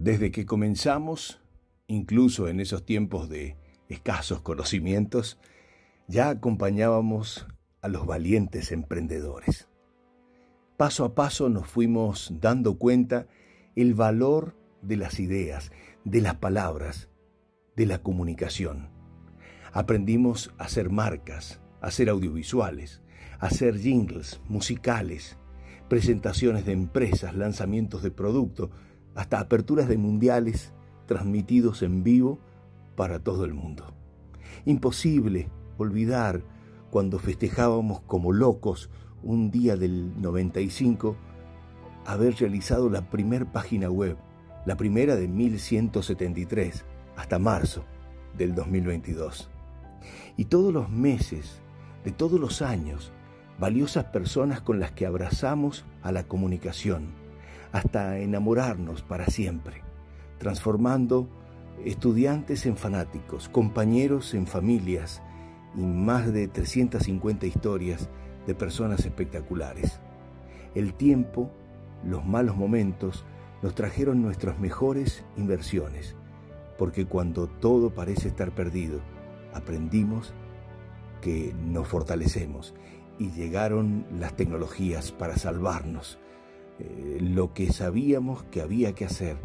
Desde 0.00 0.30
que 0.30 0.46
comenzamos, 0.46 1.42
incluso 1.86 2.48
en 2.48 2.58
esos 2.58 2.86
tiempos 2.86 3.28
de 3.28 3.58
escasos 3.90 4.40
conocimientos, 4.40 5.38
ya 6.08 6.30
acompañábamos 6.30 7.46
a 7.82 7.88
los 7.88 8.06
valientes 8.06 8.72
emprendedores. 8.72 9.68
Paso 10.78 11.04
a 11.04 11.14
paso 11.14 11.50
nos 11.50 11.66
fuimos 11.66 12.32
dando 12.40 12.78
cuenta 12.78 13.26
el 13.76 13.92
valor 13.92 14.56
de 14.80 14.96
las 14.96 15.20
ideas, 15.20 15.70
de 16.06 16.22
las 16.22 16.36
palabras, 16.36 17.10
de 17.76 17.84
la 17.84 18.02
comunicación. 18.02 18.88
Aprendimos 19.70 20.54
a 20.56 20.64
hacer 20.64 20.88
marcas, 20.88 21.60
a 21.82 21.88
hacer 21.88 22.08
audiovisuales, 22.08 23.02
a 23.38 23.48
hacer 23.48 23.78
jingles 23.78 24.40
musicales, 24.48 25.36
presentaciones 25.90 26.64
de 26.64 26.72
empresas, 26.72 27.34
lanzamientos 27.34 28.02
de 28.02 28.10
productos, 28.10 28.70
hasta 29.14 29.40
aperturas 29.40 29.88
de 29.88 29.98
mundiales 29.98 30.72
transmitidos 31.06 31.82
en 31.82 32.02
vivo 32.02 32.38
para 32.96 33.18
todo 33.18 33.44
el 33.44 33.54
mundo. 33.54 33.92
Imposible 34.64 35.48
olvidar 35.78 36.42
cuando 36.90 37.18
festejábamos 37.18 38.00
como 38.02 38.32
locos 38.32 38.90
un 39.22 39.50
día 39.50 39.76
del 39.76 40.20
95 40.20 41.16
haber 42.06 42.34
realizado 42.36 42.88
la 42.88 43.02
primer 43.02 43.46
página 43.46 43.90
web, 43.90 44.16
la 44.66 44.76
primera 44.76 45.16
de 45.16 45.28
1173, 45.28 46.84
hasta 47.16 47.38
marzo 47.38 47.84
del 48.36 48.54
2022. 48.54 49.50
Y 50.36 50.46
todos 50.46 50.72
los 50.72 50.90
meses, 50.90 51.60
de 52.04 52.12
todos 52.12 52.40
los 52.40 52.62
años, 52.62 53.12
valiosas 53.58 54.04
personas 54.06 54.60
con 54.60 54.80
las 54.80 54.92
que 54.92 55.06
abrazamos 55.06 55.84
a 56.02 56.12
la 56.12 56.24
comunicación, 56.24 57.08
hasta 57.72 58.18
enamorarnos 58.18 59.02
para 59.02 59.26
siempre, 59.26 59.82
transformando 60.38 61.28
estudiantes 61.84 62.66
en 62.66 62.76
fanáticos, 62.76 63.48
compañeros 63.48 64.34
en 64.34 64.46
familias 64.46 65.22
y 65.76 65.80
más 65.80 66.32
de 66.32 66.48
350 66.48 67.46
historias 67.46 68.08
de 68.46 68.54
personas 68.54 69.04
espectaculares. 69.04 70.00
El 70.74 70.94
tiempo, 70.94 71.50
los 72.04 72.24
malos 72.24 72.56
momentos, 72.56 73.24
nos 73.62 73.74
trajeron 73.74 74.22
nuestras 74.22 74.58
mejores 74.58 75.24
inversiones, 75.36 76.16
porque 76.78 77.04
cuando 77.06 77.46
todo 77.46 77.90
parece 77.90 78.28
estar 78.28 78.52
perdido, 78.52 79.00
aprendimos 79.52 80.32
que 81.20 81.54
nos 81.66 81.86
fortalecemos 81.86 82.74
y 83.18 83.30
llegaron 83.32 84.06
las 84.18 84.34
tecnologías 84.34 85.12
para 85.12 85.36
salvarnos 85.36 86.18
eh, 86.80 87.18
lo 87.20 87.52
que 87.52 87.72
sabíamos 87.72 88.44
que 88.44 88.62
había 88.62 88.94
que 88.94 89.04
hacer, 89.04 89.36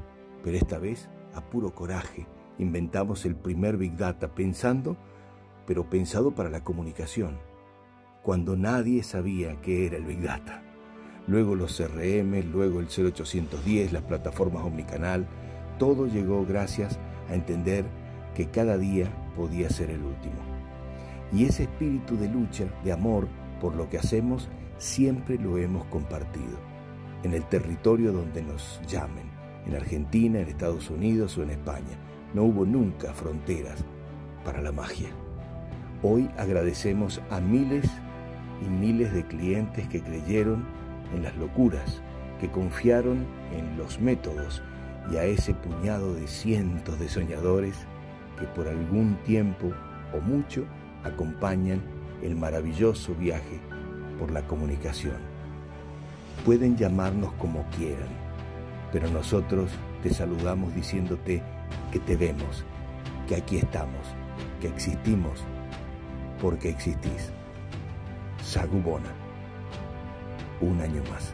pero 0.43 0.55
esta 0.55 0.79
vez 0.79 1.09
a 1.33 1.41
puro 1.41 1.75
coraje 1.75 2.27
inventamos 2.57 3.25
el 3.25 3.35
primer 3.35 3.75
Big 3.75 3.97
Data 3.97 4.33
pensando, 4.33 4.95
pero 5.67 5.89
pensado 5.89 6.33
para 6.33 6.49
la 6.49 6.63
comunicación, 6.63 7.37
cuando 8.23 8.55
nadie 8.55 9.03
sabía 9.03 9.59
qué 9.61 9.85
era 9.85 9.97
el 9.97 10.05
Big 10.05 10.21
Data. 10.21 10.63
Luego 11.27 11.55
los 11.55 11.75
CRM, 11.75 12.51
luego 12.51 12.79
el 12.79 12.87
0810, 12.87 13.91
las 13.91 14.03
plataformas 14.03 14.63
omnicanal, 14.63 15.27
todo 15.77 16.07
llegó 16.07 16.45
gracias 16.45 16.97
a 17.29 17.35
entender 17.35 17.83
que 18.33 18.49
cada 18.49 18.77
día 18.77 19.11
podía 19.35 19.69
ser 19.69 19.89
el 19.89 20.03
último. 20.03 20.35
Y 21.33 21.45
ese 21.45 21.63
espíritu 21.63 22.15
de 22.15 22.29
lucha, 22.29 22.65
de 22.85 22.93
amor 22.93 23.27
por 23.59 23.75
lo 23.75 23.89
que 23.89 23.97
hacemos, 23.97 24.47
siempre 24.77 25.37
lo 25.37 25.57
hemos 25.57 25.83
compartido 25.85 26.74
en 27.25 27.33
el 27.33 27.43
territorio 27.45 28.13
donde 28.13 28.43
nos 28.43 28.79
llamen, 28.87 29.25
en 29.65 29.75
Argentina, 29.75 30.39
en 30.39 30.47
Estados 30.47 30.91
Unidos 30.91 31.35
o 31.39 31.43
en 31.43 31.49
España. 31.49 31.97
No 32.35 32.43
hubo 32.43 32.65
nunca 32.65 33.15
fronteras 33.15 33.83
para 34.43 34.61
la 34.61 34.71
magia. 34.71 35.09
Hoy 36.03 36.29
agradecemos 36.37 37.19
a 37.31 37.39
miles 37.39 37.89
y 38.63 38.69
miles 38.69 39.11
de 39.11 39.25
clientes 39.25 39.87
que 39.87 40.03
creyeron 40.03 40.65
en 41.15 41.23
las 41.23 41.35
locuras, 41.37 41.99
que 42.39 42.51
confiaron 42.51 43.25
en 43.57 43.75
los 43.75 43.99
métodos 43.99 44.61
y 45.11 45.15
a 45.15 45.25
ese 45.25 45.55
puñado 45.55 46.13
de 46.13 46.27
cientos 46.27 46.99
de 46.99 47.09
soñadores 47.09 47.75
que 48.39 48.45
por 48.45 48.67
algún 48.67 49.17
tiempo 49.25 49.71
o 50.15 50.21
mucho 50.21 50.63
acompañan 51.03 51.81
el 52.21 52.35
maravilloso 52.35 53.15
viaje 53.15 53.59
por 54.19 54.29
la 54.29 54.45
comunicación. 54.45 55.34
Pueden 56.43 56.75
llamarnos 56.75 57.33
como 57.33 57.65
quieran, 57.77 58.09
pero 58.91 59.09
nosotros 59.09 59.71
te 60.03 60.13
saludamos 60.13 60.73
diciéndote 60.75 61.41
que 61.91 61.99
te 61.99 62.15
vemos, 62.15 62.65
que 63.27 63.35
aquí 63.35 63.57
estamos, 63.57 64.07
que 64.61 64.67
existimos, 64.67 65.43
porque 66.41 66.69
existís. 66.69 67.31
Sagubona, 68.43 69.09
un 70.61 70.79
año 70.81 71.01
más. 71.09 71.33